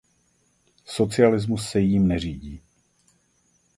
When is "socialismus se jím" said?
0.85-2.07